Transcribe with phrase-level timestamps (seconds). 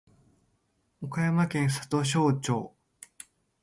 [1.03, 2.73] 岡山県里庄町